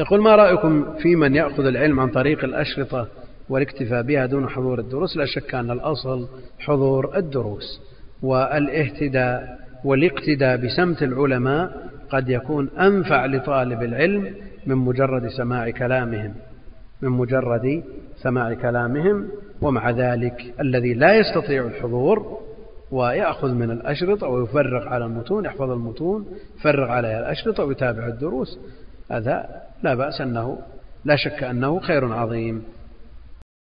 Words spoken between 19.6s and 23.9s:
ومع ذلك الذي لا يستطيع الحضور ويأخذ من